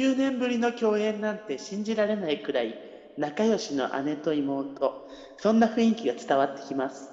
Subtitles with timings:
[0.00, 2.74] 9年ぶりの共演なんて信じられないくらい
[3.18, 5.06] 仲良しの姉と妹。
[5.36, 7.10] そんな雰囲気が伝わってきます。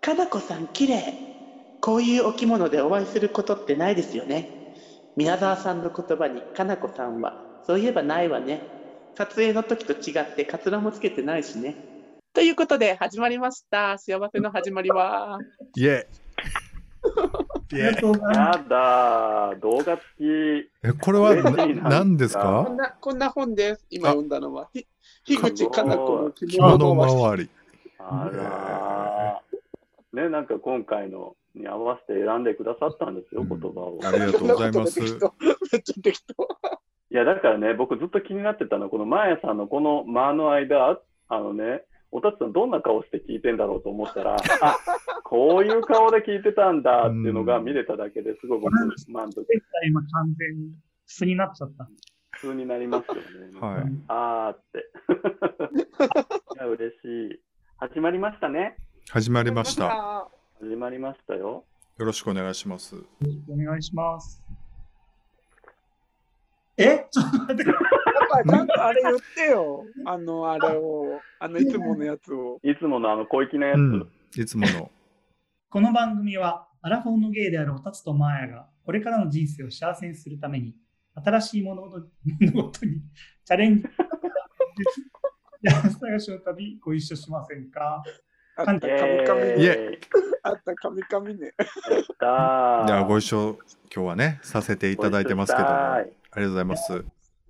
[0.00, 1.14] かなこさん綺麗。
[1.80, 4.74] こういうお着物でお会いすることってないですよね。
[5.14, 8.60] 宮沢さんの言葉にかなこさんはそういえばないわね。
[9.14, 11.76] 撮影の時と違ってカツラもつけてないしね。
[12.32, 13.98] ということで始まりました。
[13.98, 15.38] 幸せの始まりは。
[15.76, 16.08] イエイイエ
[17.46, 17.92] イや
[18.68, 20.24] だ動画付き。
[20.82, 24.86] え、これはな何ですこかんなこんな本です今読んだのはひ
[25.24, 27.50] 樋口かな子の着着物周り。
[27.98, 30.20] あらー。
[30.22, 33.98] ね、なんか今回のに合わせて選んでくださったんですよ、うん言葉を。
[34.02, 35.00] ありがとうございます。
[35.00, 36.48] めっちゃ適当
[37.12, 41.82] いや、だからね、僕ずっと気になってたのは、このマーヤさんのこの間の間、あのね、
[42.12, 44.76] おたつさんどんな顔して聞いてんだろうと思ったら、あ
[45.24, 48.72] こういう顔で聞いてたんだっていうのが見れただけですごい僕
[49.08, 49.46] 満足。
[49.86, 50.72] 今完全に
[51.06, 51.88] 素になっちゃった。
[52.32, 53.20] 普通になりますよね。
[53.60, 53.84] はい。
[54.08, 54.78] あーって。
[56.56, 57.40] いや、嬉しい。
[57.76, 58.76] 始まりましたね。
[59.10, 59.84] 始まりました。
[59.84, 61.64] よ始まりましたよ。
[61.98, 62.96] ろしくお願いします。
[63.48, 64.42] お願いします。
[66.76, 67.06] え？
[67.12, 67.89] ちょっと待ってください。
[68.48, 69.84] ちゃんとあれ言ってよ。
[70.06, 72.58] あの、あれを、あの、いつものやつを。
[72.62, 73.78] いつものあの小粋なやつ。
[73.78, 74.08] うん。
[74.36, 74.90] いつもの。
[75.68, 80.74] この番組は、アラフォーのゲイであるおたつとマーヤが、これからの人生を幸せにするために、
[81.14, 82.08] 新しい物事
[82.40, 83.02] 物事に
[83.44, 83.84] チャレンジ。
[85.62, 88.02] や探しの旅、ご一緒しませんか？
[88.56, 89.98] あった、カミカミね。
[90.42, 91.52] あった、カミカミね。
[91.58, 93.58] じゃあご一緒、
[93.94, 95.70] 今日はね、させていただいてますけども。
[95.70, 97.04] ありがとうございます。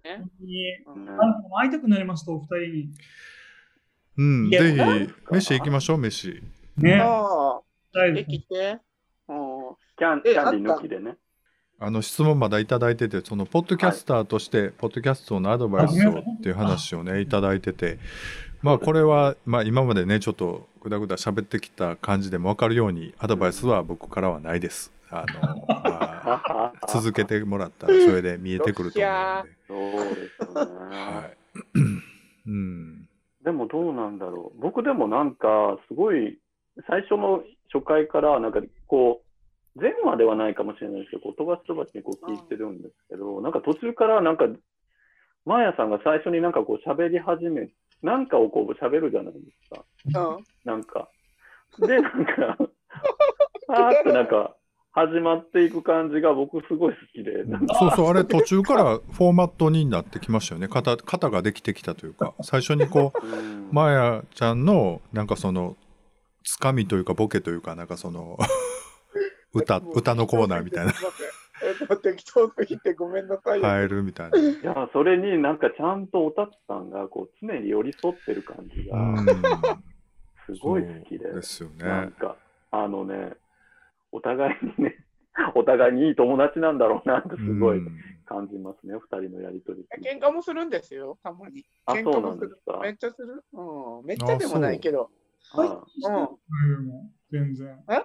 [0.05, 2.91] 本当にうんたいあの会いたくなりました、お二人に。
[4.17, 4.51] うん。
[4.51, 6.43] ぜひ、飯行きましょう、飯。
[6.77, 6.97] ね。
[6.97, 6.99] で
[7.93, 8.79] 大丈きて。
[9.29, 9.61] うん
[10.01, 11.17] キャンキャンディー抜きでね。
[11.79, 17.99] あの質問まだいただいてて、そのポッドキャスターとして、ポッドキャストのアドバイスをっていう話をね、いただいてて、
[18.63, 24.93] まあこれは、まあ今までね、ちょっとぐだぐだ喋ってきた感じでも分かるように、アドバイスは僕からはないです。
[25.11, 26.10] あの、まあ、
[26.89, 29.57] 続けてもらったらそれで見えてくると思うんで。
[29.67, 30.87] そうですよね。
[30.87, 31.37] はい。
[32.47, 33.09] うん。
[33.43, 34.61] でもどうなんだろう。
[34.61, 36.39] 僕でもなんか、すごい、
[36.89, 37.43] 最初の
[37.73, 44.47] 初回から、なんかこう、全話ではないかもしれないですけど、こう飛ばし飛ばしにこう聞いてるんですけど、なんか途中からなんか、
[45.47, 47.69] マーヤさんが最初になんかこう喋り始め、
[48.03, 50.31] なんかをこう喋るじゃないですか。
[50.37, 50.45] うん。
[50.65, 51.09] なんか。
[51.79, 52.59] で、なんか、
[53.67, 54.57] パーってなんか、
[54.93, 57.45] 始まっていく感じが僕すごい好きで、
[57.79, 60.67] そうそう、あれ途中からフォーマットになってきましたよね。
[60.67, 65.77] 型、型ができてきたというか、最初にこう、うんマーヤちゃんの、なんかその、
[66.43, 68.37] つかみというか、ボケというか、なんかその、
[69.55, 70.93] 歌、歌のコーナーみたいな、
[71.63, 73.69] えっと、適当すぎてごめんなさいよ。
[73.69, 74.39] 変えるみたいな。
[74.39, 79.27] いや、それになんかちゃんとおたつさんがこう常に寄り添ってる感じうがん。
[80.47, 81.85] すごい好きで、ですよね。
[81.85, 82.37] なんか、
[82.73, 83.35] あのね、
[84.13, 84.97] お互いにね、
[85.55, 89.85] お互いにいい友達なんだろうなってすごいうん感じますね、二人のやりとり。
[90.03, 91.65] 喧嘩もするんですよ、たまに。
[91.87, 92.47] あ、喧そうな嘩もする。
[92.47, 92.79] んですか？
[92.81, 93.45] めっちゃする。
[93.53, 94.07] うん。
[94.07, 95.11] めっちゃでもないけど。
[95.53, 96.27] 最あ近してない
[96.87, 97.85] の全然。
[97.89, 98.03] え？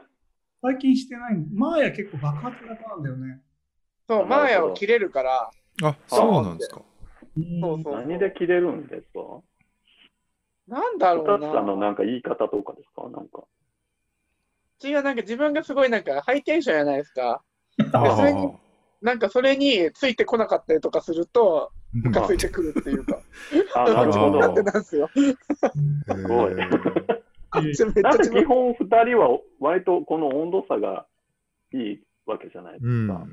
[0.61, 3.41] 最近してないのマーヤ結構爆発型なんだよね。
[4.07, 5.51] そう、マーヤを切れるから、
[5.83, 6.81] あ、そうなんですか。
[7.61, 7.94] そうそう。
[7.94, 9.41] 何で切れるんですか？
[10.67, 11.88] なんだろうおたつさんのな。
[11.88, 13.03] なんか言い方とかですか？
[13.09, 13.44] なんか。
[14.84, 17.41] 違う、なんか自分がすごいなんかハイテンションじゃないですか。
[17.94, 18.52] あそれに
[19.02, 23.19] なんかそれについてこなかったりとかすると、ムカついてくるっていうか。
[23.75, 24.40] あ、 なるほど。
[24.40, 25.09] なんでなんですよ。
[25.13, 26.53] すごい
[27.52, 31.07] あっちめっちなんかゃ自分基本二人は割とこの温度差が
[31.74, 33.07] いいわけじゃないですうん。
[33.07, 33.28] か。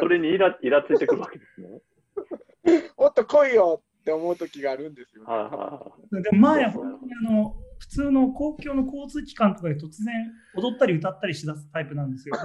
[0.00, 1.80] それにイライラついてくるわけですね。
[2.96, 6.22] もっと来いよって思う時があるんですよ、はいはいはい。
[6.22, 10.14] でもマーヤ、本当にあの、普通の公共の交通機関とかで突然
[10.54, 12.36] 踊ったり歌ったりしだすタイプなんですよ。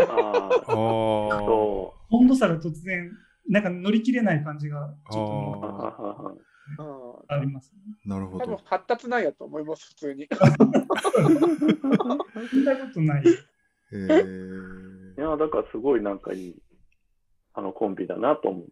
[2.09, 3.11] 温度差が突然、
[3.47, 6.75] なんか乗り切れない感じがちょっう。
[6.75, 7.77] とはあります、ね。
[8.03, 8.61] なるほ多分ど。
[8.65, 10.27] 発達なんやと思います、普通に。
[10.27, 10.33] 聞
[12.63, 13.23] いたことない。
[13.93, 16.55] えーいや、だからすごいなんかいい、
[17.53, 18.71] あのコンビだなと思って。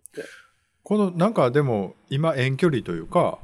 [0.82, 3.38] このなんかでも今遠距離というか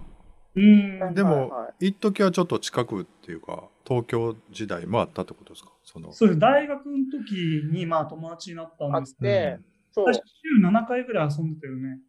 [0.55, 1.13] うん。
[1.13, 5.71] でもはいはい一時はちょっと近くっていうか東京時代もあったってことですか？
[5.83, 6.39] そのそうです。
[6.39, 9.59] 大学の時に、まあ友達になったんですけど、で
[9.91, 11.99] そう私、週7回ぐらい遊んでたよね。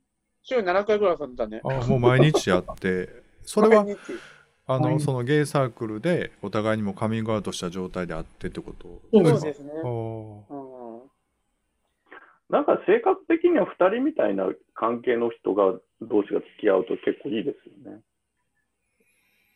[0.42, 1.60] 週7回ぐらい遊んでたね。
[1.64, 3.08] あもう毎日やって
[3.42, 3.86] それは
[4.66, 9.00] あのそのゲイサークルでお互いにもカミングアウトした状態であってってこと？
[9.12, 9.72] そうですそうですね。
[12.48, 15.72] なんか性格的には2人みたいな関係の人が
[16.02, 18.02] 同士が付き合うと結構いいですよね。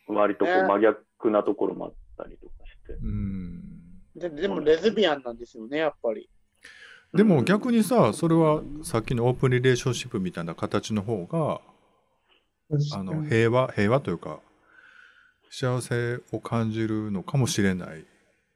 [0.06, 2.92] 割とこうね真逆なところもあったりとかして。
[3.02, 3.62] うん
[4.16, 6.30] ででもレズビアンなんですよね、やっぱり。
[7.12, 11.60] でも逆にさそれはさっきのオープンリレーションシップみたいな形の方が
[12.94, 14.40] あの平和平和というか
[15.50, 18.04] 幸せを感じるのかもしれない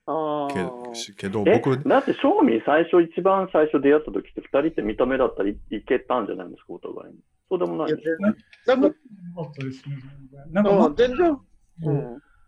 [0.07, 7.21] あけけどえ僕だって、正味最初、一番最初出会った時って、2人って見た目だったらいいけたんじゃないですか、お互いに。
[7.51, 8.33] そうでもないな
[8.75, 8.81] か
[9.43, 9.99] ったですね。
[10.53, 11.37] なんか、うん、全然。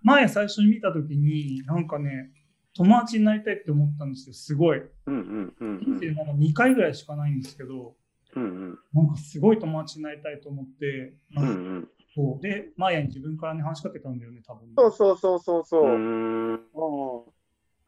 [0.02, 2.30] 前最初に見たときに、なんかね、
[2.74, 4.78] 友達になりたいって思ったんですよ、すごい。
[4.78, 7.94] うんうんうん人生なんか2回ぐらいしかないんですけど、
[8.34, 14.68] うんうんなんかすごい友達になりたいと思って、うんうなんかんそうで、マーヤに自分からね話しかけたんだよね、多分。
[14.76, 15.94] そうそうそうそうそうう。
[15.94, 16.60] うん。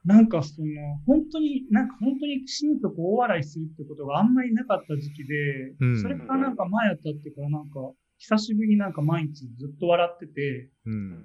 [0.04, 7.80] んなんかその、本当に、なんか本当に心底大笑いするってことがあんまりなかった時期で、うんそれからなんかマーヤと会ってからなんか、
[8.18, 11.24] 久しぶりになんか毎日ずっと笑ってて、うん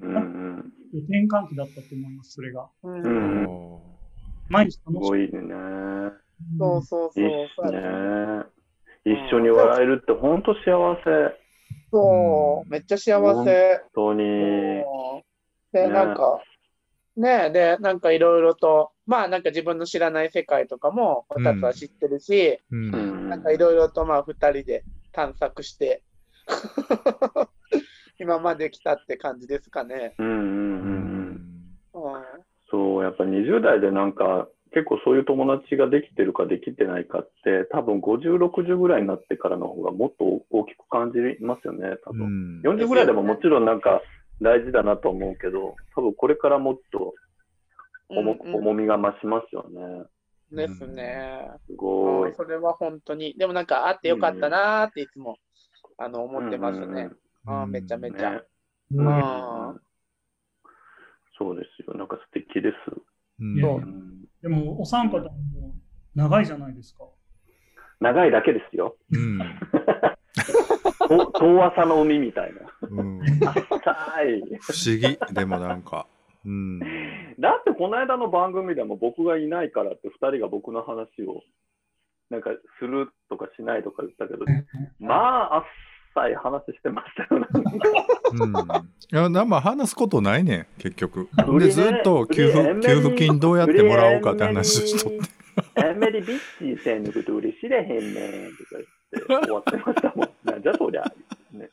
[0.94, 2.70] 転換期だったと思います、それが。
[2.84, 2.90] う。
[2.90, 3.80] うんん
[4.50, 5.30] 毎日す楽しくごいね。
[6.58, 7.24] そうそうそう。
[7.24, 7.80] いいっすね。
[9.06, 11.40] 一緒に笑えるって本当幸せ。
[11.92, 12.68] 本そうう。
[12.68, 13.82] んめっちゃ幸せ。
[13.94, 14.24] 当に。
[14.24, 14.84] うん
[15.72, 16.42] で、ねなんか、
[17.20, 26.02] ねえ、で、なんかいろいろと、まあなんか自分の知らない世界とかも、二つは知ってるし、うんうんなんかいろいろとまあ二人で探索して、
[28.20, 30.16] 今まで来たって感じですかね。
[30.18, 32.04] うんうんうんううん。
[32.04, 32.26] んうん。
[32.72, 42.60] そう、やっぱ20代でなんか、結構そういう友達ができてるかできてないかって、多分50、60ぐらいになってからの方がもっと大きく感じますよね、多う分。
[42.60, 44.02] ん40ぐらいでももちろんなんか
[44.42, 47.14] 大事だなと思うけど、多分これからもっと
[48.10, 50.06] 重,、うんうん重みが増しますよね。
[50.52, 51.50] ですね。
[51.68, 52.36] すごいうん。
[52.36, 53.36] それは本当に。
[53.38, 55.38] でもなんかあってよかったなーっていつも、
[55.98, 57.10] あの思ってますね。
[57.46, 58.32] あーめちゃめちゃ。
[58.32, 58.42] ね
[58.92, 59.76] うんあ
[61.38, 61.96] そうですよ。
[61.96, 62.76] なんか素敵です。
[63.40, 65.30] うんいやうんでも、お三方も
[66.16, 67.04] 長いじゃないですか。
[68.00, 68.98] 長いだけですよ。
[69.12, 70.79] うんと
[71.10, 72.62] 遠浅の海みたいな。
[72.90, 73.22] うん。
[73.22, 73.60] 浅
[74.24, 74.44] い。
[74.62, 75.18] 不思議。
[75.34, 76.06] でもなんか。
[76.46, 76.80] うん。
[76.80, 81.42] だってこの間の番組でも僕がいないからって2人が僕の話を
[82.30, 84.46] なんかするとかしないとか言ったけど、
[85.00, 85.64] まあ
[86.16, 87.46] 浅い話してましたよ。
[88.32, 88.56] うん、い
[89.12, 91.28] やなまあ話すことないねん結局。
[91.60, 95.20] でずっと給付給付金どうやってもらおうかって話をしとって。
[95.76, 100.30] あんまりビッチーせんのこと嬉しれへんねんとか言って終わってましたもん。
[100.44, 101.04] なんじゃそりゃ。
[101.52, 101.70] ね、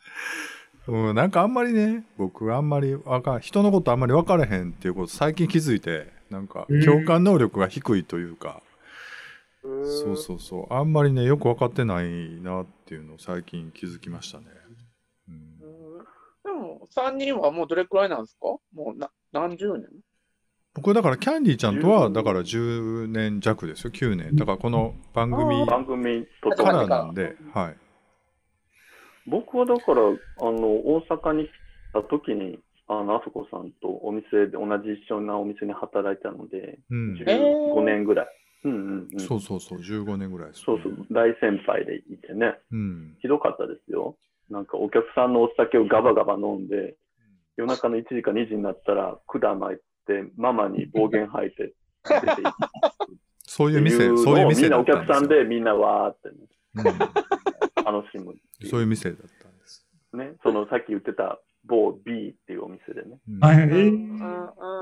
[0.89, 6.85] うん、なんかあんまりね僕あんまりわかん人のことあんまり分からへんっていうこと最近気づいてなんかうん。
[6.85, 10.75] 共感能力が低いというか、ーそうそうそう。
[10.75, 14.47] あんまりねよく分かってないなっていうのを最近気づきましたね、
[15.29, 15.35] うん。
[15.35, 16.05] うん。
[16.45, 18.47] でも、3人はもうどれくらいなんですか？
[18.47, 19.87] もうな何十年？
[20.77, 23.91] 僕だからキャンディーちゃんとは10だから10年弱ですよ。
[23.91, 24.37] 9年。
[24.37, 26.71] だからこの番組番組とか。
[26.71, 27.77] らなんではい。
[29.27, 30.05] 僕はだから、あ
[30.45, 31.51] の、大阪に来
[31.95, 32.59] た時に、
[32.89, 37.15] あの、あそこさんとお店で、同じ一緒なお店に働いたので、うん。
[37.15, 38.27] 15年ぐらい。
[38.65, 39.21] うんうんうん。
[39.21, 39.79] そうそうそう。
[39.79, 43.17] 15年ぐらいですそうそう、大先輩でいてね、うん。
[43.21, 44.17] ひどかったですよ。
[44.51, 46.97] なんかお客さんのお酒をガバガバ飲んで、
[47.57, 49.83] 夜中の1時か2時になったら管巻いて、
[50.37, 52.57] ママに暴言吐いて出て行く
[53.47, 56.93] そういう店そういう店みんなお客さんでみんなわーって、ね、
[57.85, 58.35] 楽しむ
[58.69, 63.19] そういう店だったんです、ね、そのさっき言ってた某 B っていうお店でね。
[63.29, 63.41] うん。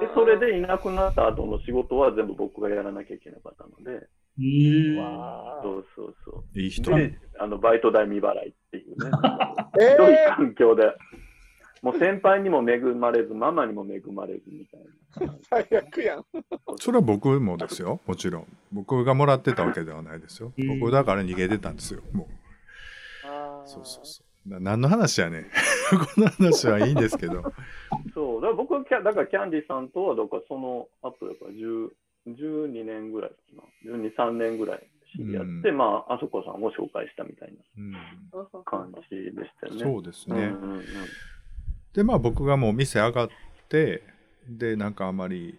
[0.01, 4.07] で、それでいなくなった後の仕事は全部僕がやらなきゃいけなかったので、
[4.39, 4.97] えー。
[4.97, 6.59] わそうそうそう。
[6.59, 6.95] いい人。
[6.95, 9.91] で、あの、バイト代未払いっていうね、ー。
[9.93, 10.83] ひどいえ環境で、
[11.85, 15.35] もう先輩にも恵まれず、ママにも恵まれずみたいな。
[15.35, 16.25] ー、最悪やん。
[16.77, 18.01] それは僕もですよ。
[18.07, 18.47] もちろん。
[18.73, 20.55] 僕がもらってたわけではないですよ。
[20.57, 20.81] うん。
[20.81, 22.01] 僕だから逃げてたんですよ。
[22.13, 23.69] もう。
[23.69, 24.51] そうそうそう。
[24.51, 25.43] な何の話やねん。
[25.93, 27.53] この話はいいんですけど。
[28.15, 31.91] そう、だから僕はキャ、だからキャンディさんとは、だからその後だから10
[32.29, 33.37] 12年ぐらいか
[33.87, 35.77] な、12、3年ぐらい知り合って、うん。
[35.77, 37.93] まあ、あそこさんを紹介したみたいうん。
[37.93, 38.01] な
[38.65, 39.81] 感じでしたよね。
[39.81, 40.85] そうですね、うんうんうん
[41.95, 43.29] でまあ僕がもう店上がっ
[43.69, 44.03] て
[44.49, 45.59] でなんかあまり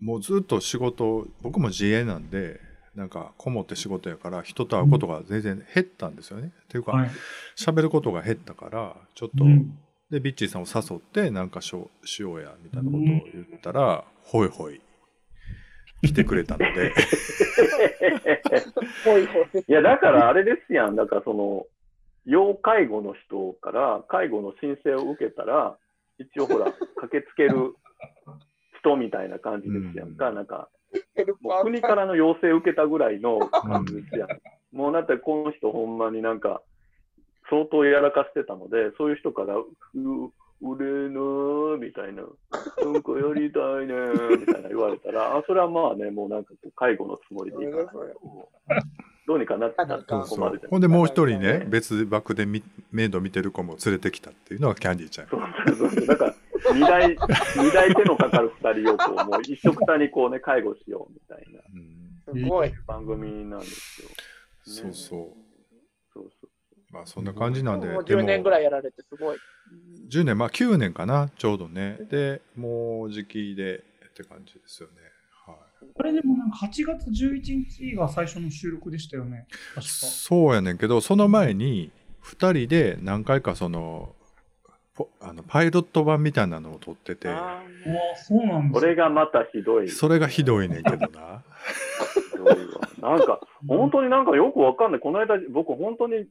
[0.00, 2.60] もうずっと仕事僕も自営なんで
[2.94, 6.52] なんかこもって仕事やから人と会うことが全然減ったんですよね。
[6.64, 7.10] っていうかはい。
[7.56, 9.78] 喋ることが減ったからちょっと、うん
[10.10, 14.80] でビッチーさんを誘ってなんかしょしようやみたいなことを言ったら、ほいほい
[16.04, 16.94] 来てくれたので
[19.04, 19.64] ほいほい。
[19.66, 20.94] いや、だからあれですやん。
[20.94, 21.66] だからその、
[22.26, 25.76] 要介護の人から介護の申請を受けたら、
[26.18, 27.74] 一応ほら、駆けつける
[28.80, 30.28] 人みたいな感じですやんか。
[30.28, 30.34] うん。
[30.34, 30.68] なんか、
[31.40, 34.28] もう国からの要請を受けたぐらいの感じですやん。
[34.72, 36.62] もうだってこの人ほんまになんか、
[37.48, 39.66] 相当やらかしてたので、そういう人から、う
[40.62, 43.94] 俺のみたいな、なんかやりたいね
[44.38, 47.84] みたいな言われたら、あ、それはまあね、もうなんかこう介護のつもりでいかな
[49.26, 50.22] どうにかなってた
[50.68, 55.40] ほんでもう一人ね別枠でみ面倒見てる子も連れてきたっていうのがキャンディーちゃんそう
[55.76, 56.06] そうそう。
[56.06, 56.34] だから、
[56.74, 57.16] 二台、
[57.56, 62.72] 二台手のかかる二人をこう、もう一緒くたにこうね、介護しようみたいなうんすごい。
[62.86, 64.08] 番組なんですよ。
[64.62, 65.46] そうそう
[66.12, 66.50] そうそう。
[66.92, 69.38] まあそんな感じなんでもうで10年ぐらいやられてすごい。
[70.08, 74.94] 10年まあ9年かなちょうどねでもう時期でって感じですよね
[75.86, 79.46] はいこれでもなんか8月11日が最初の収録でしたよね。
[79.74, 79.82] 確か。
[79.82, 81.90] そうやねんけどその前に
[82.22, 84.14] 2人で何回かその
[84.94, 87.62] ポあのパイロット版みたいなのを撮っててあああ、
[88.16, 89.88] そうなんですこれがまたひどい。
[89.88, 91.42] それがひどいねんけどな
[92.30, 92.48] ひどい
[93.02, 95.00] わなんか、本当になんかよくわかんない。
[95.00, 96.26] この間、僕本当に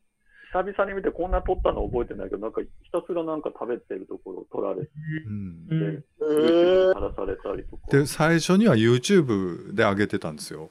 [0.56, 4.92] 久々に見てこんな撮ったの覚えてないけど、なんかひたすらなんか食べてるところを撮られて、
[5.28, 5.68] うん。
[5.70, 6.04] うん。
[6.22, 7.92] ー YouTube さらされたりとか。
[7.92, 10.70] で最初には YouTube で上げてたんですよ。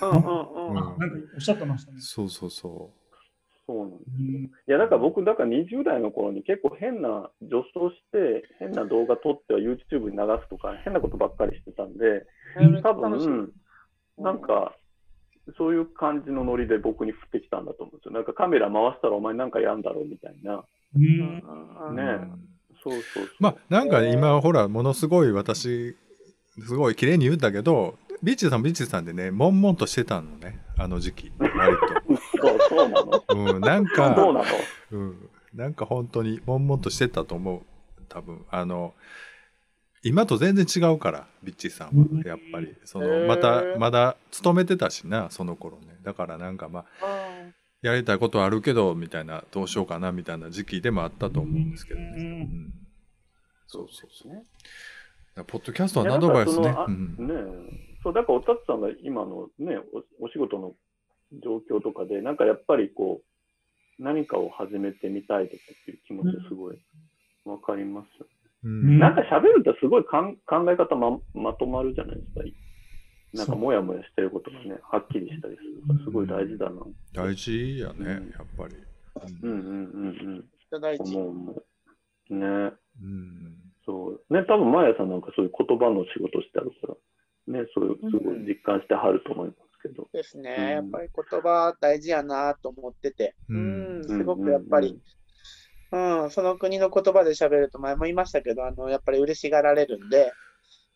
[0.00, 0.68] うんうんうん。
[0.68, 0.74] うん。
[0.74, 2.00] なんかおっしゃってましたね。
[2.00, 2.90] そうそうそ
[3.66, 13.52] そうなんですうんいや、だから僕、だから20代の頃に結構変な、女装して、変な動画撮っては YouTube に流すとか、変なことばっかりしてたんで、ー多分、
[14.16, 14.74] なんか、
[15.56, 18.12] そういう感じのノリで僕に降ってきたんだと思うんですよ。
[18.12, 20.64] なんかカメラ回したらお前なんかやんだろうみたいな。
[20.96, 21.02] うん
[21.90, 22.48] う、ねうん
[22.82, 23.28] そうそうそう。
[23.40, 25.96] まあなんか今ほらものすごい私
[26.60, 31.76] すごい綺麗に言ったけどビッチーさんビッチーさんでね悶々としてたのねあの時期割
[32.40, 33.18] そう、そうなの？
[33.20, 34.44] と、うん、なんそうか、なの？
[34.92, 37.62] うん、なんか本当に悶々としてたと思う
[38.08, 38.94] 多分あの
[40.02, 42.76] 今と全然違うからビッチーさんはやっぱり。
[42.84, 45.98] そのまたまだ勤めてたしなその頃ね。
[46.02, 47.28] だからなんかまああ
[47.82, 52.72] やりたいことあるけどみたいなどうしようかなみたいな時期でもあったと思うんですけどね、うんうん
[53.68, 54.42] そうそうそうね。
[55.46, 57.16] ポッドキャストいやのアドバイスねうん。
[57.18, 57.34] ね
[58.02, 59.76] そう、だからおたつさんが今のね
[60.20, 60.72] お、お仕事の
[61.44, 66.78] 状況とかで、なんかやっぱりこう、何かを始めてみたいとかっていう気持ちすごい
[67.44, 68.26] わかりますよ。
[68.64, 72.40] うんなんか喋るとすごいかん考え方ままとまるじゃないですか。
[73.34, 76.80] なんかもやもやしてることがね、はっきりしたりするから、すごい大事だな。
[77.12, 78.74] 大事やね、うんやっぱり。
[79.42, 80.80] うんうんうんうん。
[80.80, 81.16] 大事。
[81.16, 82.34] 思う。
[82.34, 82.72] ね。
[83.02, 83.56] うん。
[83.84, 84.34] そう。
[84.34, 86.94] ね、多分、マヤさんなんかそういう言葉の仕事してあるか
[87.46, 90.08] ら、ね、そういう、すごい実感してはると思いますけど。
[90.12, 90.56] ですね。
[90.58, 93.34] うんやっぱり言葉大事やなと思ってて。
[93.48, 94.98] ううんん、すごくやっぱり、
[95.92, 100.32] うんうん、その国の言葉で喋ると前も言いましたけど、あの、やっぱり嬉しがられるんで、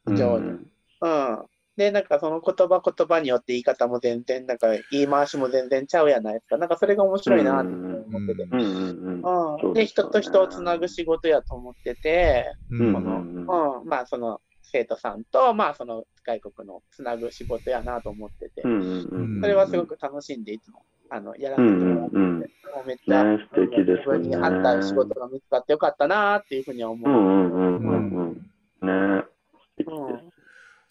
[0.06, 0.72] うん、非常にうん
[1.02, 1.38] うん。
[1.76, 6.58] で、なんかその言葉言葉によって言い方も全然、なんか言い回しも全然ちゃうやないですか。
[6.58, 8.42] なんかそれが面白いなと思ってて。
[8.52, 9.72] うん。
[9.72, 18.62] で、人と人をつなぐ仕事やと思ってて、うんこの、うん、まあその生徒さんと、まあその外国のつなぐ仕事やなと思ってて。
[18.62, 20.84] それはすごく楽しんでいつも、
[21.14, 22.38] あの、やらせてうんもらってて、うんうん。
[22.38, 22.44] も
[22.84, 27.10] うめっちゃ、ね素敵ですよね自分に合った仕事が見つかってよかったなっていうふうには思う。
[27.10, 28.42] うんうんうんうん
[28.80, 29.18] うん。
[29.18, 29.92] ね素敵で
[30.30, 30.42] す。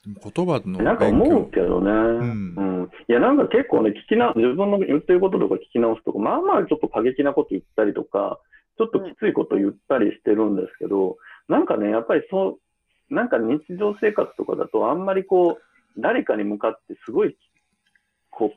[0.05, 8.39] 言葉のなんか思うけどね、んうんいや、なんか結構ね、聞きな、自分の言ってることとか聞き直すとか、まあまあちょっと過激なこと言ったりとか、
[8.77, 12.59] ちょっときついこと言ったりしてるんですけど、なんかね、やっぱりそ
[13.11, 17.37] う、なんか日常生活とかだと、あんまりこう、誰かに向かってすごい、
[18.31, 18.51] こう、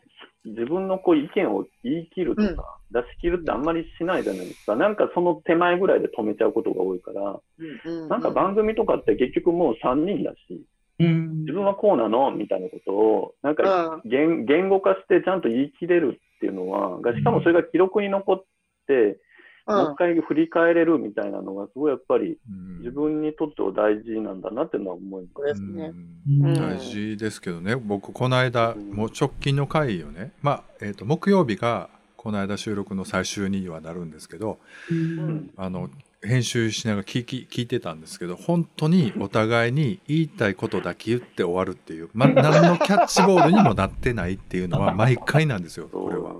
[0.44, 4.76] 自分のこう意見を言い切るとか、出し切るってあんまりしないじゃないですか。
[4.76, 7.40] なんかその手前ぐらいで止めちゃうことが多いから、
[7.86, 10.64] うんなんか番組とかって結局もう3人だし、
[11.00, 11.40] うん。
[11.40, 14.10] 自分はこうなのみたいなことを、なんかうん。
[14.10, 18.44] 言言語化してちゃんと言い切れるっていうのは、がしかもそれが記録に残っ
[18.86, 19.18] て、
[19.66, 22.78] もう一回振り返れるみたいなのが、すごいやっぱりうん。
[22.78, 25.47] 自分にとっては大事なんだなっていうのは思います。
[25.47, 25.92] ですね。
[26.28, 26.47] うん。
[26.47, 26.54] うん。
[26.54, 27.76] 大事ですけどね。
[27.76, 28.90] 僕この間うん。
[28.92, 30.33] もう直近の回をね。
[30.42, 34.59] まあ、えー、と木曜日がこの間収録の最終にはなるんですけど
[34.90, 35.50] うん。
[35.56, 35.88] あの
[36.24, 46.32] 編集しながら聞き聞いてたんですけど本当にお互いに言いたいことだけ言って終わるっていう、ま、何のキャッチボールにもなってないっていうのは 毎回なんですよこれは。
[46.32, 46.38] ね。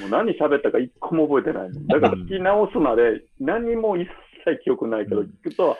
[0.00, 1.70] もう何喋ったか一個も覚えてない。
[1.86, 4.08] だから聞き直すまで何も一
[4.44, 5.76] 切記憶ないけど、聞くと、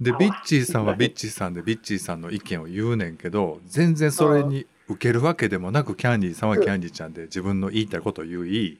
[0.00, 8.78] でビッチーさんはビッチーさんでビッチーさんの意見を言うねんけど全然それに受けるわけでもなくキャンディーさんはキャンディーちゃんで自分の言いたいことを言い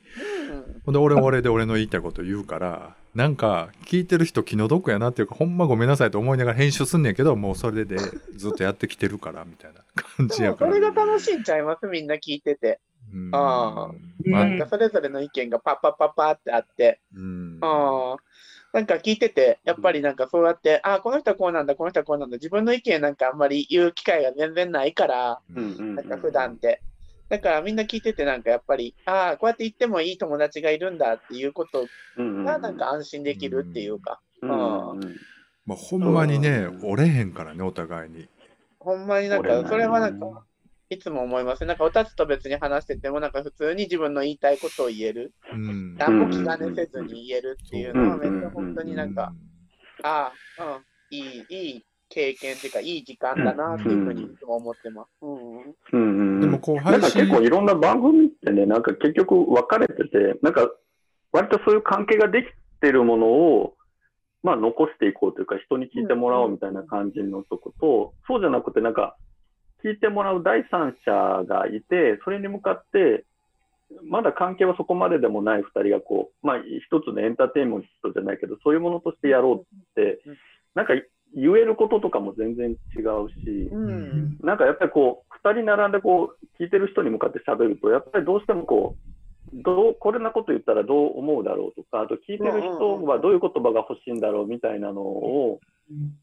[0.85, 7.97] ほんで俺は俺で俺の言いたいことを言うからなんか聞いてる人気の毒やなっていうかほんまごめんなさいと思いながら編集すんねんけどもうそれで
[8.37, 10.73] ずっとやってきてるからみたいな感じやから。
[10.73, 12.81] それが楽しいんちゃいますみんな聞いてて。
[13.13, 18.17] うんああなんかそれぞれの意見がパッパッパッパーってあって、うんああ、
[18.73, 26.81] なんか聞いてて、やっぱりなんかそうやって、ああ、この人はこうなんだ、この人はこうなんだ、自分の意見なんかあんまり言う機会が全然ないから、うんうんなんか普段って。
[27.33, 31.87] だからみんな聞いてて、なんかやっぱり、ああ、こうやって言ってもいい友達がいるんだっていうこと
[32.19, 35.01] が、なんか安心できるっていうか、うんうんうん。
[35.65, 36.73] まあ、ほんまにねう。
[36.73, 38.29] ん折れへんからねお互いに。
[38.79, 40.45] ほんまになんか、それはなんか、
[40.91, 41.65] いつも思います。
[41.65, 45.33] なんか、おたつと別に話してても、なんか普通に自分の言いたいことを言える。
[45.55, 45.95] うん。
[45.95, 49.33] 何も気兼ねせずに言えるっていうのは、めっちゃ本当になんか、
[50.03, 55.09] うああ、うん、いい、いい経験っていうか、いい時間だなっていうふうにいつも思ってます。
[55.23, 55.61] うん。
[55.61, 60.71] うんうんんでもこうなん配信か結構いろんな番組ってね、なんか結局分かれてて、なんか
[61.33, 62.47] 割とそういう関係ができ
[62.81, 63.75] てるものを、
[64.43, 69.17] まあ残していこうというか、人に聞いてもらおうみたいな感じのとこと、そうじゃなくてなんか、
[69.85, 73.25] 聞いてもらう第三者がいて、それに向かって、
[74.05, 80.37] まだ関係はそこまででもない二人がこう、まあ一つのエンターテインメントじゃないけど、そういうものとしてやろうってうん、
[80.75, 80.95] なんか
[81.35, 84.37] 言えることとかも全然違うし、うん。
[84.43, 95.61] なんかやっぱりこう、二人並んでこう、聞いてる人に向かって喋ると、やっぱりどうしてもこう、どう、これなこと言ったらどう思うだろうとか、あと聞いてる人はどういう言葉が欲しいんだろうみたいなのを、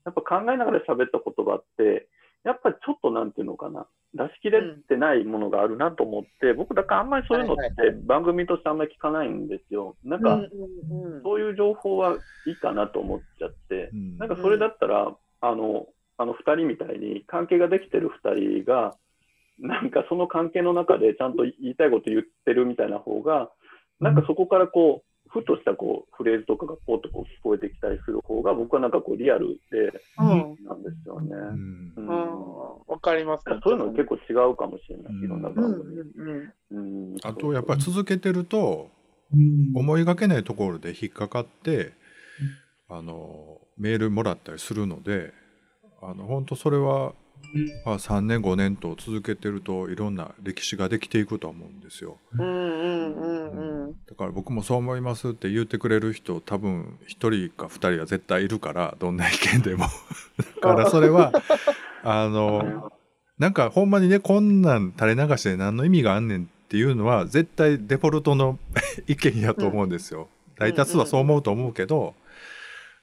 [0.06, 2.08] やっぱ考えながら喋った言葉って、
[2.44, 7.64] やっぱりちょっとなんていうのかな、出し切れてないものがあるなと思って、僕だからあんまりそういうのって
[8.06, 9.96] 番組としてあんまり聞かないんですよ。
[10.04, 11.24] なんか、うんうんうん。
[11.24, 12.18] そういう情報は
[12.48, 14.18] いいかなと思っちゃって、ん。
[14.18, 18.96] なんかそれだったら、あの、あの二人みたいに関係ができてる二人が、
[19.60, 23.50] なんかその関係の中でちゃんと言いたいこと言ってるみたいな方が、
[24.00, 30.58] なんかそこからこう、ふとしたこうフレーズとかがポッとこう聞こえてきたりする方が、僕はなんかこうリアルで、うん。
[30.66, 31.30] なんですよね。
[31.32, 32.70] うんうんうん。
[32.88, 36.02] わかりますだからそういうの結構違うかもしれない、いろんなうん番組。
[36.16, 38.90] うんうんあとやっぱり続けてると
[39.34, 41.94] うん思いがけないところで引っかかって
[42.90, 45.34] あのメールもらったりするので
[46.02, 47.14] あの本当それは、
[47.84, 52.18] まあ、3年5年と続けてるといろんな歴史ができていくとは思うんですよ。
[54.08, 59.86] だから僕もそう思いますって言ってくれる人多分1人か2人は絶対いるからどんな意見でも
[60.62, 61.32] だからそれは
[62.04, 62.92] あの
[63.40, 68.60] なんかほんまにねこんなん垂れ流して何の意味があんねんっていうのは絶対デフォルトの
[69.08, 70.28] 意見やと思うんですよ。
[70.60, 72.14] 大多数はそう思うと思うけど、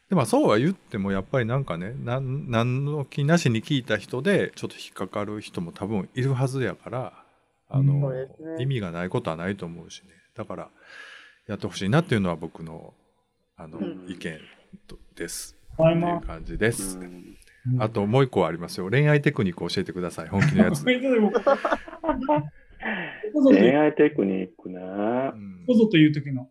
[0.09, 7.13] でもそうは言ってもやっぱりなんかねなん何の気なしに聞いた人でちょっと引っかかる人も多分いるはずやから
[7.69, 8.29] あの、ね
[8.61, 10.69] 意味がないことはないと思うしねだから
[11.49, 12.95] やってほしいなっていうのは僕の
[13.57, 14.39] あの、うん意見
[14.87, 15.57] とです。
[15.79, 16.99] はいっていうま感じです。
[16.99, 17.37] うん
[17.81, 18.89] あともう一個ありますよ。
[18.89, 20.29] 恋愛テクニック教えてください。
[20.29, 20.85] 本気のやつ。
[20.85, 20.95] 恋
[23.75, 24.79] 愛テクニックね。
[25.67, 26.49] こぞという時の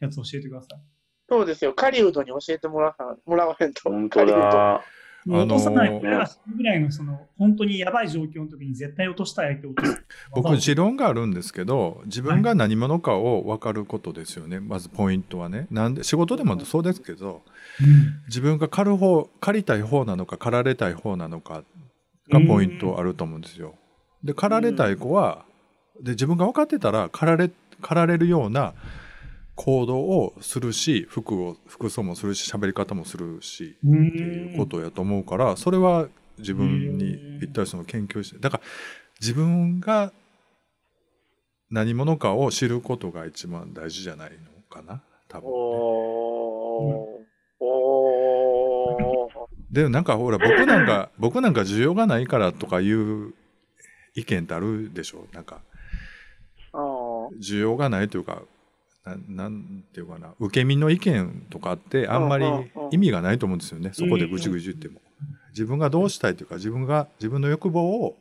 [0.00, 0.80] やつ教えてください。
[1.28, 1.72] そうですよ。
[1.74, 3.90] 狩人に教えてもらわもらわへんと。
[3.90, 4.26] 本当。
[4.26, 4.84] だ。
[5.24, 10.04] もう落とさないあのーぐらいのその本当にやばい状況の時に絶対落としたい相手を落とす。
[10.34, 17.42] 僕持論があるんですけど自分が何者かを分かることですよね、まずポイントはねなんで仕事でもそうですけど
[18.26, 21.64] 自分が狩る方狩りたい方なのか狩られたい方なのか
[22.28, 23.74] がポイントあると思うんですよ。
[24.22, 25.44] で狩られたい子は
[26.02, 28.74] で自分が分かってたら狩られ狩られるような
[29.56, 38.62] 行動をするし服を服装もするし喋り方もするしうんっていうことやと思うからそれは自分にぴったりその研究してだから
[39.20, 40.12] 自分が
[41.70, 44.36] 何者かを知ることが一番大事じゃないの
[44.68, 45.54] かな多分ね。
[49.70, 53.34] でなんかほら僕なんか 僕なんか需要がないからとかいう
[54.14, 55.26] 意見ってあるでしょ？
[55.32, 55.62] なんか
[57.40, 58.42] 需要がないというか
[59.04, 62.46] ななんていうかな受け身の意見とかってあんまり
[62.90, 65.00] 意味がないと思うんですよねそこでぐちぐち言っても。
[65.50, 68.16] 自分がどうしたいというか自分が自分の欲望を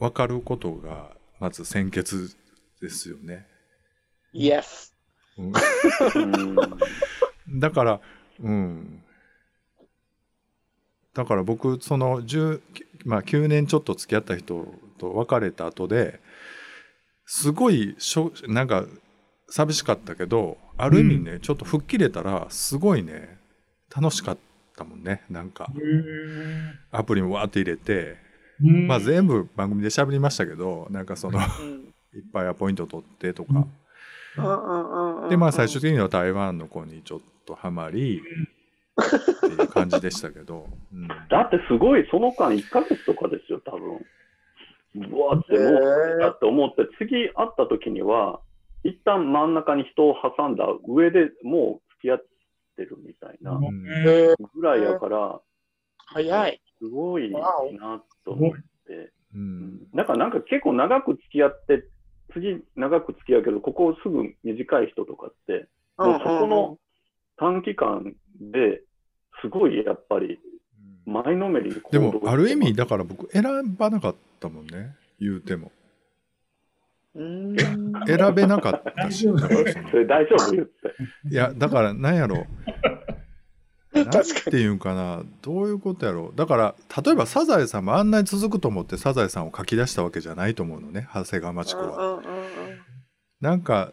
[0.00, 2.34] 分かることがまず先決
[2.80, 3.46] ですよね。
[4.34, 4.92] Yes。
[7.48, 8.00] だから
[8.40, 9.02] うん
[11.14, 12.60] だから僕その10、
[13.04, 14.66] まあ、9年ちょっと付き合った人
[14.98, 16.20] と別れた後で
[17.26, 18.86] すごいしょなんか
[19.52, 23.36] 寂しかったけどある意味ね、ちょっと吹っ切れたらすごいね
[23.94, 24.38] 楽しかっ
[24.74, 25.68] たもんねなんか。
[26.90, 28.16] アプリもわーって入れて、
[28.62, 28.86] うん。
[28.86, 31.92] まあ全部番組で喋りましたけどなんかそのうん。
[32.18, 33.66] いっぱいアポイント取ってとか、
[34.38, 34.44] うん。
[34.44, 38.22] うんうんうんうんでまあ最終的には台湾の子にちょっとハマり
[39.00, 43.96] っていう感じでしたけど、うん、だってすごい、その間1ヶ月とかですよ、多分。
[44.94, 48.40] うわーって、もう、だって思って、次会った時には、
[48.84, 52.24] 一旦真ん中に人を挟んだ上でもう付き合っ
[52.76, 55.40] てるみたいなぐらいやから、
[56.06, 56.60] 早い。
[56.78, 58.92] すごいなと思って。
[58.92, 61.84] ううんんだからなんか結構長く付き合って、
[62.34, 66.78] 次長く付き合うけど、ここすぐ短い人とかって、もうそこの
[67.36, 68.82] 短期間で
[69.42, 70.38] すごいやっぱり
[71.06, 73.42] 前のめりにでもある意味だから僕選
[73.76, 74.96] ばなかったもんね。
[75.20, 75.70] 言うても。
[75.76, 75.81] うん
[77.14, 79.10] 選べなかった。
[79.10, 80.54] し大丈夫。
[80.54, 82.46] いやだからなんやろ。
[83.92, 84.10] なん
[84.50, 85.22] ていうんかな。
[85.42, 86.32] どういうことやろ。
[86.34, 91.08] うだから例えばサザエさんもあんなに続くと思ってサザエさんを書き出したわけじゃないと思うのね。
[91.14, 92.22] 長谷川町子は。
[93.40, 93.92] なんか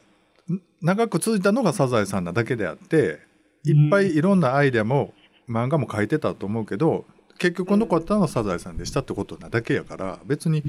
[0.49, 3.19] ん長く続いたのがサザエさんなだけであって
[3.65, 5.13] いっぱいいろんなアイデアも
[5.49, 7.05] 漫画も書いてたと思うけど
[7.37, 10.63] 結局残ったのはサザエさんでしたってことなだけやから別に、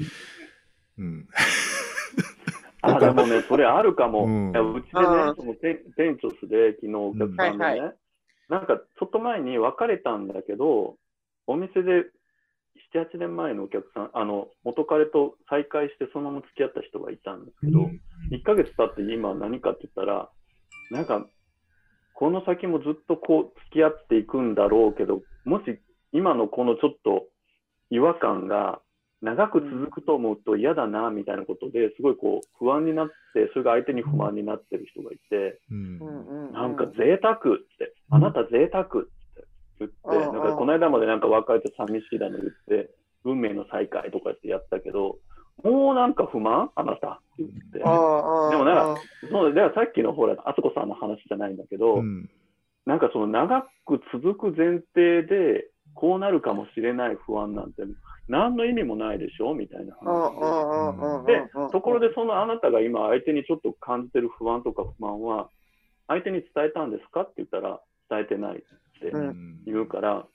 [0.97, 1.27] うん、
[2.81, 4.25] あ、でもね、それあるかも。
[4.25, 4.51] うん。
[4.51, 7.93] いやうちでねうん、そのテンテンチョスで昨日お客さんでね、はいは
[8.49, 10.97] なんかちょっと前に別れたんだけど、
[11.47, 12.03] お店で
[12.93, 17.89] 7、8年前のお客さん、あの、元彼と再会してそのまま付き合った人がいたんですけど、
[18.31, 20.29] 1ヶ月経って今何かって言ったら、
[20.89, 21.25] なんか、
[22.13, 25.79] この先もずっとこう付き合っていくんだろうけど、もし
[26.11, 27.27] 今のこのちょっと
[27.89, 28.81] 違和感が
[29.21, 35.99] 長く続くと思うと嫌だなみたいなことですごいこう不安になって、それが相手に不満になってる人がいて、うん。
[36.53, 37.39] なんか贅沢っ
[37.77, 39.45] て、あなた贅沢って
[39.79, 42.89] 言って、なんかこの間までなんか別れて寂しいだの言って、
[43.23, 45.19] 運命の再会とかってやったけど、
[45.63, 46.71] もうなんか不満？
[46.75, 47.77] あなたって言って。
[47.77, 52.27] でもなんかそうだからさっきのほら、あつこさんの話じゃないんだけど、うん。
[52.87, 57.83] なんかその長く続く前提で、こうなるかもしれない不安なんて、
[58.27, 61.25] 何の意味もないでしょみたいな話。
[61.25, 61.33] で。
[61.33, 65.49] で、ところでそのあなたが今相手にちょっと感じてる不安とか不満は、
[66.07, 67.21] 相手に伝えたんですか？
[67.21, 68.61] って言ったら、伝えてないっ
[68.99, 69.63] てうん。
[69.65, 70.25] 言うから、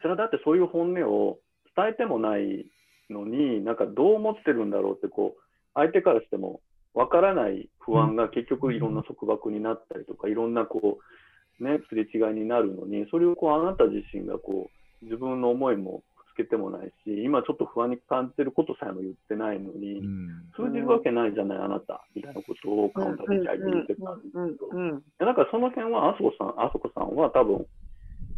[0.00, 1.38] それはだってそういう本音を
[1.76, 2.66] 伝えてもない
[3.10, 5.40] のに、なんかどう思ってるんだろうって、こう、
[5.74, 6.60] 相手からしても
[6.94, 11.02] わからない不安が結局いろんな束縛になったりとか、いろんなこう、
[11.60, 14.70] ね、すれ違いになるのに、それをこうあなた自身がこ
[15.02, 20.28] う、自分の思いもぶつけてもないし、今ちょっと不安に感じてることさえも言ってないのに、うん。
[20.56, 24.38] 通じるわけないじゃない、あなた、みたいなことをカウンターで相手に言ってたんです
[24.72, 24.90] うん。
[24.90, 27.66] うんからその辺は、あそこさん、あそこさんは多分、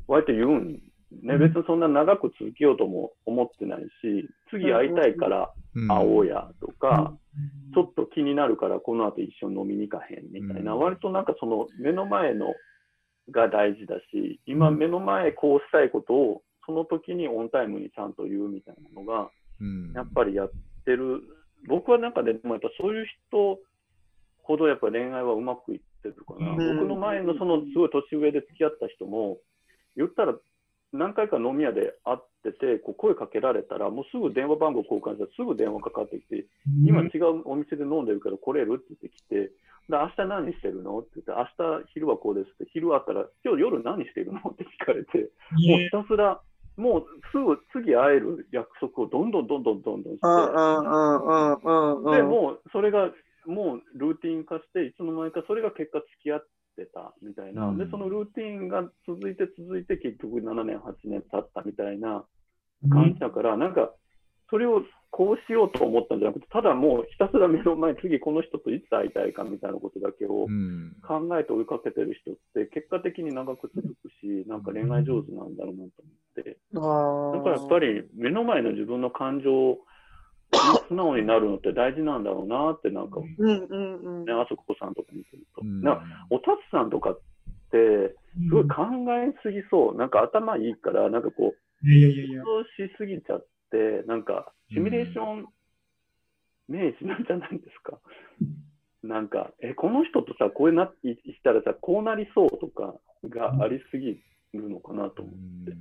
[0.08, 0.82] 割と言うん
[1.22, 5.88] ね、別にそんな長く続けようとも思ってないし、次会いたいからうん。
[5.88, 7.12] 会おうやとか、
[7.74, 10.80] ちょっと気になるからこの後一緒に飲みに行かへんみたいな、うん。
[10.80, 12.46] 割となんかその目の前の
[13.30, 19.92] が大事だし、今目の前こうしたいことをその時にオンタイムにちゃんと言うみたいなのが、うん。
[19.92, 20.50] やっぱりやっ
[20.84, 21.22] てる、
[21.66, 23.58] 僕はなんかでもやっぱそういう人
[24.42, 26.50] ほどやっぱ恋愛はうまくいってるかな。
[26.50, 26.78] うん。
[26.78, 29.38] 僕の前のそのすごい年上で付き合った人も、
[29.96, 30.34] 言ったら
[30.92, 36.46] 何回か飲み屋で会ってて、こう声かけられたら、もうすぐ電話番号交換したらすぐ電話かかってきて、
[36.84, 39.52] 今違うお店で飲んでるけど来れるって言ってきて、
[39.88, 45.30] で明日何してるのって言って、明日昼はこうですって、昼あったら、今日夜何してるのって聞かれて、
[45.66, 46.40] もうひたすら、
[46.76, 50.26] もうすぐ次会える約束をどんどんどんどんどんどんして、
[52.16, 53.10] でもうそれが
[53.46, 56.46] もうルーティン化して、いつの間にかそれが結果付き合って
[56.86, 57.78] たみたいな、うん。
[57.78, 62.24] でそのルーティンが続いて続いて、結局7年、8年経ったみたいな
[62.90, 63.92] 感じだから、なんか
[64.50, 70.96] それをこうしようと思ったんじゃなくて、ただもうひたすら目の前、次この人といつ会いたいかみたいなことだけをうん。
[71.02, 76.58] 考えて追いかけてる人って、結果的に長く続くし、なんか恋愛上手なんだろうなと思って。
[76.74, 79.78] あだからやっぱり目の前の自分の感情に
[80.88, 83.26] 素直になるのって大事なんだろうなってなんか、ね、
[84.32, 85.62] あそこさんとか見てると。
[85.62, 87.20] うんなんかおたつさんとかっ
[87.70, 88.14] て、
[88.46, 89.96] すごい考えすぎそう。
[89.96, 91.86] なんか頭いいから、なんかこう。
[92.42, 95.46] 想しすぎちゃって、なんか、シミュレーション
[96.68, 97.98] 名詞なんじゃないですか。
[99.02, 100.94] なんか、え、この人とさ、こうなっ
[101.42, 102.94] たらさ、こうなりそうとか
[103.28, 104.20] がありすぎ
[104.52, 105.72] るのかなと思って。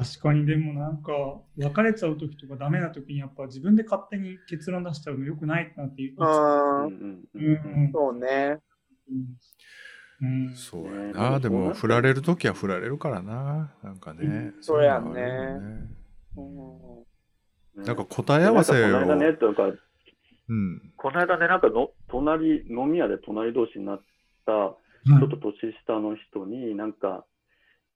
[0.00, 1.12] 確かにでもなんか
[1.58, 6.14] 別れちゃう時とかダメな時にやっぱ自分で勝手に結論出しちゃうのよくないなっていう。
[6.18, 8.58] あーうんうんそうね。
[9.10, 9.36] うん
[10.22, 11.40] うんそうやねな。
[11.40, 13.72] でも、振られるときは振られるからな。
[13.82, 14.52] なんかね。
[14.60, 17.06] そうやんねいのはあるよ
[17.76, 18.88] うんなんか答え合わせを。
[18.88, 19.62] なんかこの間ね、というか、
[20.48, 20.92] うん。
[20.96, 24.02] この間ね、なんかの隣、飲み屋で隣同士になっ
[24.44, 25.54] た、ちょっと年
[25.86, 27.24] 下の人に、なんか、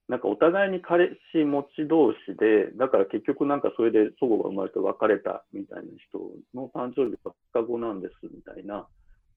[0.07, 6.19] なんかお互いに彼氏持ち同士で、だから結局なんかそれで祖母が生まれて別れたみたいな人
[6.53, 8.87] の誕生日が2日後なんですみたいな。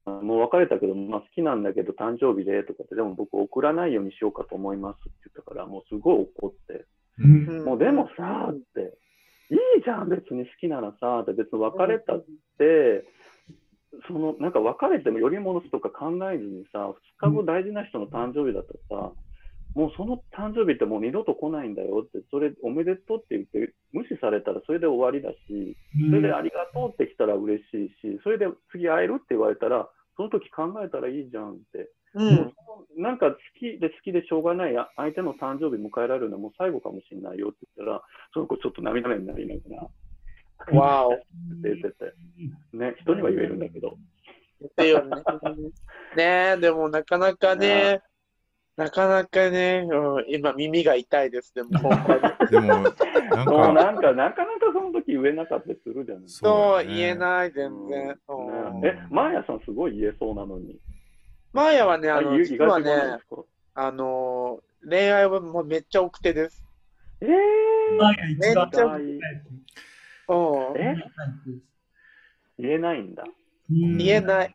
[0.04, 6.84] あもう別れたけど、まあ、好きなんだけど誕生日でとかって、でも僕送らないようにしようかと思いますって言ったから、もうすごい怒って、
[7.18, 7.64] うん。
[7.64, 8.96] もうでもさ、って、
[9.50, 11.32] いいじゃん、別に好きならさ、って。
[11.32, 12.24] 別に別れたっ
[12.58, 13.04] て、
[14.06, 19.12] そのなんか別れてもより戻すとか考えずにさ、2日後大事な人の誕生日だったらさ、
[19.74, 25.76] もうその誕生日ってもう二度と来ないんだよって、それおめでとうって言って無視されたらそれで終わりだし、
[26.10, 31.90] それでありがとうって来たら嬉しいし、それで次会えるって言われたら、その時考えたらいいじゃんって。
[32.14, 32.52] うん。
[32.96, 38.02] なんか好きで好きでしょうがないあ相手の誕生日迎えられるのはもう最後かもしれないよって言ったら、
[38.32, 39.88] その子ちょっと涙目になりなが
[40.72, 41.14] ら、わお。
[41.14, 41.24] って
[41.64, 42.12] 言ってて、
[42.72, 43.96] ね、人には言えるんだけど、ね。
[46.16, 48.02] ねえ、でもなかなかね、
[48.78, 51.70] なかなかね、うん、今耳が痛いです、でも。
[52.48, 56.48] でも、なんもうか、なんか、なかなかその時言えなかったりするじゃないですか。
[56.48, 58.06] そう、だね言えない、全うん然。
[58.06, 60.78] ねうんえ、マーヤさんすごい言えそうなのに。
[61.52, 63.18] マーヤはね、あの、実はね
[63.74, 66.64] あの、恋愛はもうめっちゃ奥手です。
[67.20, 67.26] え
[67.98, 69.00] マーヤ一番めっちゃタイ
[70.28, 70.80] プうん。
[70.80, 70.96] え？
[72.60, 73.24] 言えないんだ。
[73.24, 74.54] うん言えない。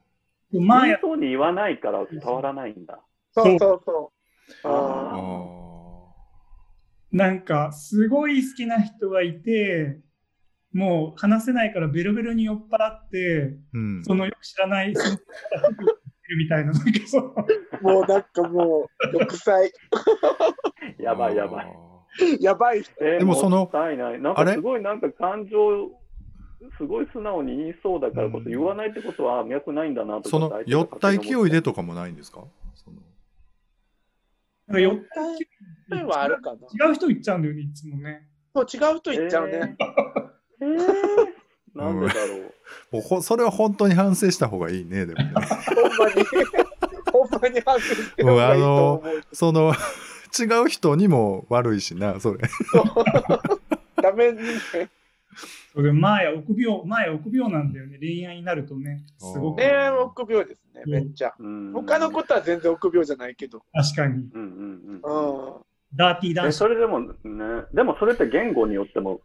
[0.54, 3.02] マーそうに言わないから伝わらないんだ。
[3.34, 4.13] そうそうそう。
[7.12, 10.00] なんかすごい好きな人がいて
[10.74, 14.04] もう話せないからベロベロに酔っ払ってうん。
[14.04, 15.18] そのよく知らない人がる
[16.38, 17.24] みたいななんかその
[17.82, 19.72] もうなんかもう、6歳。
[20.98, 21.68] やばいやばい。
[22.42, 22.92] やばい人。
[23.02, 23.98] えーでもそのない。
[23.98, 24.52] なんあれ？
[24.52, 25.92] かすごいなんか感情、
[26.78, 32.44] すごい素直に言いそうだからこそ、うん言わないってことは脈ないんだなとかその酔った勢いでとかもないんですか？
[32.76, 32.98] その
[34.68, 34.94] なんか酔っ
[35.90, 36.88] たそうはあるかな。
[36.88, 39.76] 違う人言っちゃうんだよねいつもねそう、違う人言っちゃうね。
[40.62, 40.78] えー、
[41.76, 42.54] なんでだろう。
[42.92, 45.34] もうほそれは本当に反省した方がいいね、でもね。
[45.76, 46.26] ほんまに。
[47.12, 49.24] ほんまに反省してる方がいいと思う。
[49.34, 49.74] その、
[50.40, 52.40] 違う人にも悪いしな、それ。
[54.02, 54.54] ダメにね。
[55.74, 57.98] それマーヤ臆病マーヤ臆病なんだよね。
[58.00, 59.06] 恋愛になるとね。
[59.18, 59.60] すごく。
[59.60, 61.34] ね恋愛は臆病ですね、めっちゃ。
[61.38, 61.72] うん。
[61.74, 63.64] 他のことは全然臆病じゃないけど。
[63.74, 64.30] 確かに。
[64.34, 65.56] うんうんうん。
[65.56, 65.64] うん。
[65.96, 67.08] ダーティー男え子それでもね、
[67.74, 69.22] でもそれって言語によっても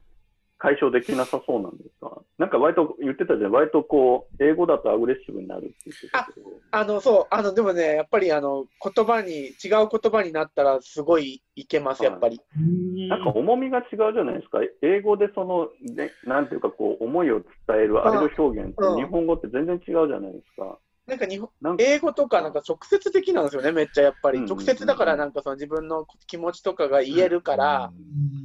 [0.59, 2.21] 解消できなさそうなんですか？
[2.39, 6.47] なんか割と言ってたじゃん、割とこう、英語だとアグレッシブになるって言ってたけど。
[6.71, 9.51] あの、そう、あの、でもね、やっぱりあの、言葉に、違
[9.83, 12.41] う言葉になったらすごいいけます、やっぱり。
[12.57, 14.59] うんなんか重みが違うじゃないですか。
[14.83, 20.79] 英語でその、ね、なんていうかこう、思いを伝えるあれの表現うんと日本語って全然違うじゃないですか。
[21.09, 21.83] なんか日本、なんか。
[21.83, 24.39] 英語とかなんか直接的なんですよね、めっちゃやっぱり。
[24.41, 27.91] うん直接だからなんかその自分の気持ちとかが言えるから、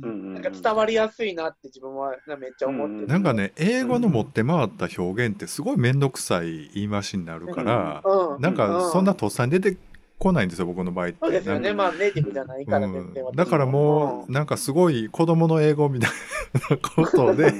[0.02, 3.08] なんか伝わりやすいなって自分はめっちゃ思ってる。
[3.08, 9.78] なんかね、英語の持って回った表現ってすごい面倒くさい言い回しになるから、うん、なんかそんなうとっさに出て
[10.24, 11.18] こないんですよ、僕の場合って。
[11.22, 16.12] そうですよね、まあネイティブじゃないからう全然私んだからもう、なんかすごい子供の英語みたい
[16.70, 17.52] な ことで、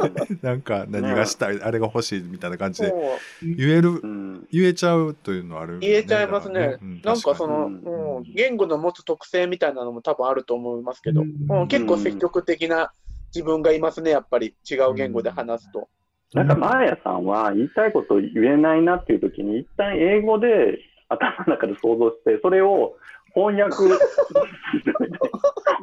[0.42, 2.94] なんか何がしたい、あれが欲しいみたいな感じで
[3.42, 4.48] 言えるう、ん。
[4.52, 6.78] 言えちゃうというのはあるよね、言えちゃいますね。
[7.04, 8.18] なんかその、うん。
[8.18, 8.24] うん。
[8.34, 12.92] 言語の持つ特性みたいなのも多分あると思いますけど、ううんん結構積極的な
[13.36, 14.56] 自分がいますね、やっぱり。
[14.70, 15.90] 違う言語で話すと。
[16.34, 22.96] なんか、マーヤさんは言いたいこと言えないなっていう時に、一旦英語で頭の中で想像して、それを
[23.34, 23.76] 翻訳、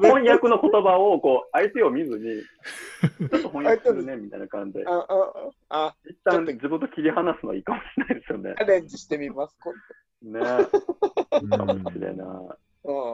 [0.00, 2.42] 翻訳の言葉をこう相手を見ずに、
[3.28, 4.84] ちょっと翻訳するねみたいな感じで、
[5.68, 8.54] あ一旦自分と切り離すのはいいかもしれないですよね。
[8.56, 9.56] アレンジしてみます、
[10.22, 10.40] 今ね。
[11.42, 12.26] うんかもしれない。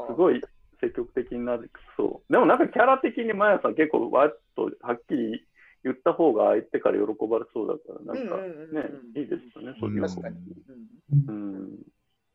[0.09, 0.41] すごい
[0.81, 2.33] 積極的になるそう。
[2.33, 5.47] でもなんかキャラ的にマヤさん結構わっとはっきり
[5.85, 10.09] 言った方が相手から喜ばれそうだから、なんかね、いいですよね、そういうの。
[10.09, 10.37] 確かに、
[11.29, 11.35] うん。
[11.35, 11.79] うん。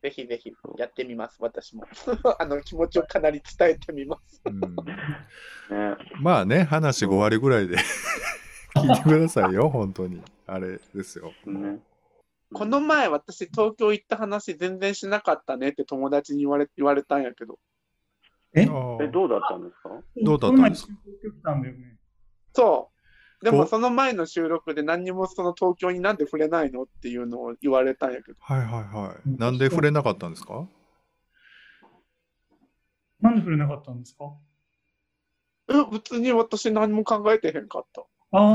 [0.01, 1.85] ぜひぜひやってみます、私も。
[2.39, 4.41] あの気持ちをかなり伝えてみます。
[4.45, 4.59] うん
[5.69, 7.77] ねまあね、話5割ぐらいで
[8.75, 10.21] 聞いてくださいよ、本当に。
[10.47, 11.31] あれですよ。
[11.45, 11.79] ね
[12.53, 17.57] この前、私、東京行った話全然しなかったねって友達に言われ言われたんやけど。
[18.53, 18.63] え？
[18.63, 19.89] え、どうだったんですか？
[20.21, 20.93] どうだったんですか？
[20.93, 21.97] この前中国来たんだよね
[22.53, 22.90] そう。
[23.43, 28.37] でこもその前の収録で何にもその東京になんで触れないのっていうのを言われたんやけど。
[28.39, 29.29] はいはいはい。
[29.39, 30.67] なんで触れなかったんですか？
[33.19, 34.31] なんで触れなかったんですか？
[35.69, 38.01] え、別に私何も考えてへんかった。
[38.01, 38.37] ああ。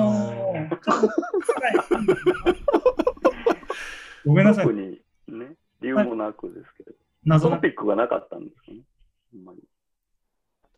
[4.24, 4.74] ごめんなさい特。
[4.74, 6.92] にね、理由もなくですけど。
[7.24, 8.82] 謎のトピックがなかったんですよね？
[9.32, 9.60] ほんまに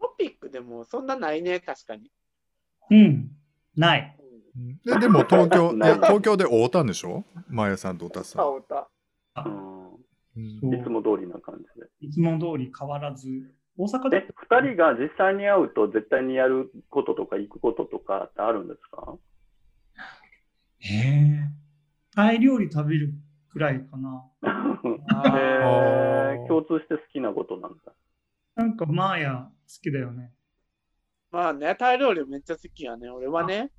[0.01, 2.11] トピックでもそんなないね、確かに。
[2.90, 3.31] うん。
[3.79, 4.14] ない。
[4.85, 7.25] ででも東京 いや東京で会うたんでしょ？
[7.49, 8.43] マーヤさんとおたさん。
[8.43, 8.91] 顔た。
[9.37, 9.88] うん
[10.61, 11.88] そういつも通りな感じで。
[12.01, 13.29] いつも通り変わらず。
[13.77, 14.17] 大阪で？
[14.19, 19.17] え、二人が実際に会うと絶対にやることとか行くこととかってあるんですか？
[20.81, 21.41] へえ。
[22.14, 23.12] タイ料理食べる
[23.51, 24.25] くらいかな。
[24.43, 27.93] へー共通して好きなことなんだ。
[28.57, 30.33] なんかマーヤ好きだよね。
[31.31, 33.71] まあね、タイ料理めっちゃ好きやね、俺はね。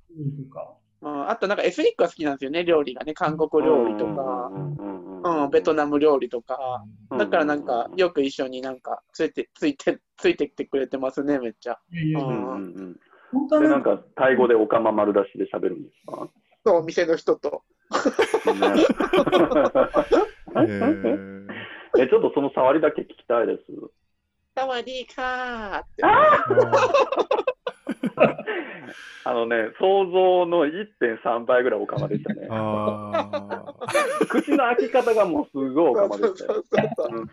[1.02, 3.14] うん、あとなんかエスニックが好きなんですよね、料理がね。
[3.14, 6.84] 韓国料理とか、うんうんうんうん、ベトナム料理とか。
[7.10, 11.78] うんだからなんか、よく一緒になんか、ついて、ついて、ついてきてくれてますね、めっちゃ。
[11.92, 12.16] うん。
[12.16, 12.96] うんうん
[13.32, 16.28] 本なんんか、タイ語でおかま丸出しで喋るんですか？
[16.66, 17.62] そう、店の人と。
[21.98, 23.62] え、ちょっとその触りだけ聞きたいです。
[24.60, 26.02] サワディーカーって。
[29.24, 32.46] あのね、想像の1.3倍ぐらいおかまでしたね。
[32.50, 33.64] あ
[34.28, 36.62] 口の開き方がもうすごいおかまでしたよ。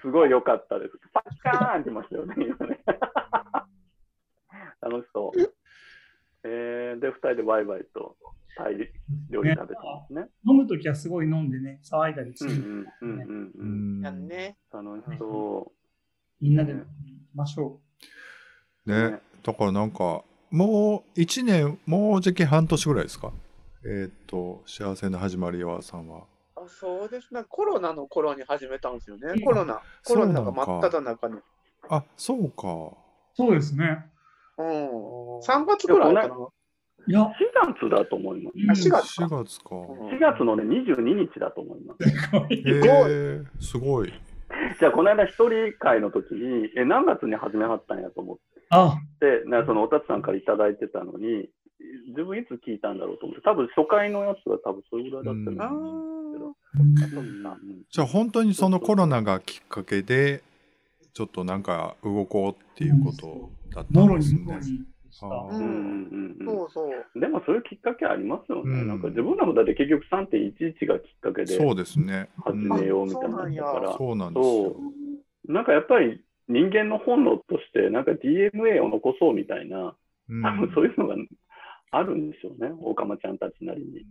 [0.01, 0.93] すごい良かったです。
[1.13, 2.79] パッカーンってましたよね、今ね。
[4.79, 5.39] 楽しそう。
[6.43, 8.15] えー、で、二人でワイワイと
[8.57, 8.89] タイ
[9.29, 10.29] 料理食べたんですね。
[10.47, 14.27] 飲むときはすごい飲んでね、騒いだりして、うんうんうんーうんううん。
[14.27, 14.57] ね。
[14.71, 15.73] 楽しそ
[16.41, 16.85] みんなで飲み
[17.33, 17.79] ましょ
[18.85, 23.31] ね、だからなんかもう1年もうじき半年ぐらいですか？
[23.85, 26.23] えーっと幸せな始まりはさんは
[26.55, 27.43] あそうですね。
[27.47, 29.37] コロナの頃に始めたんですようん。
[29.37, 29.81] ねコロナ。
[30.05, 31.39] コロナが真っ只中に。
[31.89, 32.91] あそうかう。
[33.35, 34.05] そうですね。
[34.57, 35.39] うん。
[35.39, 36.47] 3月ぐらいかな。
[37.07, 37.25] いや、う。
[37.25, 37.31] 4
[37.75, 38.57] 月だと思います。
[38.57, 42.09] うんあ4月か4月かうん4月のね、22日だと思います。
[42.09, 44.13] すごいへえすごい
[44.79, 48.37] じゃあ、この間一人会の時に、え、何月に始めはったんやと思っ
[48.69, 51.49] あ、て、なそのおたつさんからいただいてたのに、
[52.09, 55.57] 自分いつ聞いたんだろうと思って、多分初回のやつが多分それぐらいだったあんですけ
[57.89, 60.43] じゃあ本当にそのコロナがきっかけで
[61.13, 64.41] ちょっとなんか動こうっていうことだったんですね
[65.17, 65.27] した。
[65.27, 67.19] あーうんうんうんそうそう。
[67.19, 68.81] でもそういうきっかけありますよね。
[68.81, 74.75] うんなんか自分らもだって結局3.11がきっかけでそうですね始めようみたいなのだから、そうなんですよ
[75.47, 79.95] なんかやっぱり人間の本能として、なんか DNA を残そうみたいな、
[80.29, 81.15] うん多分そういうのが
[81.91, 83.93] あるんでしょうね、オカマちゃんたちなりに。
[83.95, 84.03] ね。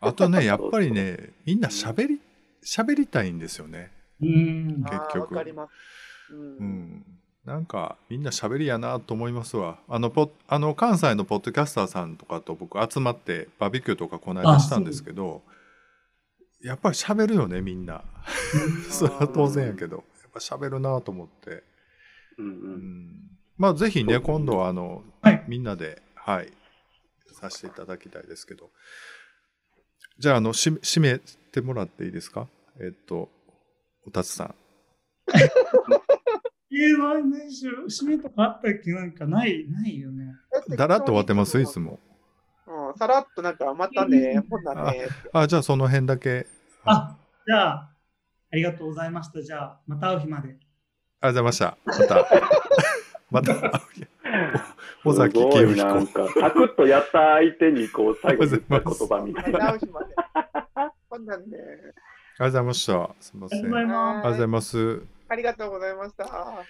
[0.00, 2.20] あとねやっぱりねみんな喋り
[2.62, 4.84] 喋りたいんですよねうん。
[4.84, 6.34] 結局あーわかります。
[6.34, 6.36] う。
[6.36, 7.04] うんん
[7.46, 9.78] なんかみんな喋りやなと思いますわ。
[9.88, 15.42] あのポあの関西のポッドキャスターさんとかと僕集まってバーベキューとかこの間したんですけど
[16.60, 18.02] やっぱり喋るよねみんな。
[18.90, 21.62] それは当然やけどやっぱ喋るなと思って、
[22.38, 22.72] うんううん
[23.10, 25.44] ん、まあぜひね今度はあの、はい。
[25.46, 26.52] みんなではい
[27.32, 28.70] させていただきたいですけど。
[30.18, 31.18] じゃああのし締め
[31.52, 32.48] てもらっていいですか？
[32.80, 33.28] えっと
[34.04, 34.54] おたつさん
[36.78, 40.34] えー、ないないしろ、締めとかあったっけなんかない、ないよね。
[40.76, 42.00] だらっと終わってますいつも
[42.66, 45.08] うん、さらっとなんか、またね、ほんなね。
[45.32, 46.46] あじゃあその辺だけ
[46.84, 47.90] あ、じゃあ、
[48.52, 49.42] ありがとうございました。
[49.42, 50.48] じゃあ、また会う日まで。
[50.48, 51.78] ありがとうございました。
[53.30, 53.82] また、 また、
[55.04, 55.84] 尾す崎ごい清彦。
[55.86, 59.58] なんか、サクッとやった相手に、こう、最後に言った言葉みたいな。
[59.72, 60.14] 会う日まで。
[61.08, 61.56] ほんなんね。
[61.58, 61.92] ありが
[62.38, 63.14] とうございました。
[63.20, 63.74] すみません。
[63.74, 64.32] ありがとう。
[64.32, 65.15] ございます。
[65.28, 66.68] ありがとうございました。